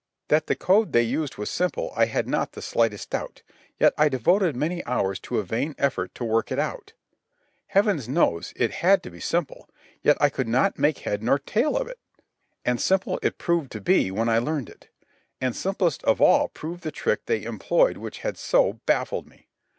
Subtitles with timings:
[0.29, 3.43] That the code they used was simple I had not the slightest doubt,
[3.79, 6.93] yet I devoted many hours to a vain effort to work it out.
[7.67, 9.69] Heaven knows—it had to be simple,
[10.01, 11.99] yet I could not make head nor tail of it.
[12.65, 14.89] And simple it proved to be, when I learned it;
[15.39, 19.49] and simplest of all proved the trick they employed which had so baffled me.